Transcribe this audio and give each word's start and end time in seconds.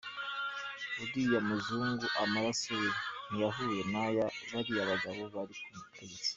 Uriya 1.03 1.39
muzungu 1.47 2.05
amaraso 2.23 2.69
ye 2.81 2.89
ntiyahuye 3.29 3.81
n’aya 3.91 4.25
bariya 4.51 4.83
bagabo 4.91 5.21
bari 5.33 5.55
ku 5.63 5.69
butegetsi. 5.77 6.29